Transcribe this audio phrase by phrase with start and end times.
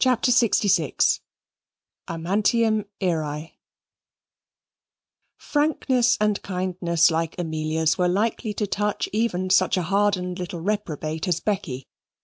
[0.00, 1.20] CHAPTER LXVI
[2.08, 3.60] Amantium Irae
[5.36, 11.28] Frankness and kindness like Amelia's were likely to touch even such a hardened little reprobate
[11.28, 11.86] as Becky.